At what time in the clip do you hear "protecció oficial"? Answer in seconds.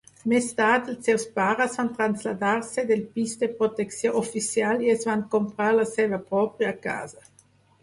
3.61-4.83